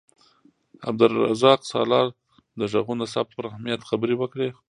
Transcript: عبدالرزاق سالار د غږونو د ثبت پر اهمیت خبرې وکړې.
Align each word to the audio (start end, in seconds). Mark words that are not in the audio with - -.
عبدالرزاق 0.89 1.59
سالار 1.71 2.07
د 2.59 2.61
غږونو 2.71 3.03
د 3.07 3.11
ثبت 3.13 3.31
پر 3.35 3.45
اهمیت 3.51 3.81
خبرې 3.89 4.15
وکړې. 4.17 4.49